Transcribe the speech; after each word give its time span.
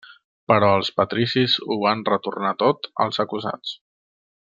Però 0.51 0.69
els 0.77 0.87
patricis 1.01 1.57
ho 1.67 1.77
van 1.83 2.01
retornar 2.09 2.53
tot 2.65 2.89
als 3.07 3.21
acusats. 3.25 3.77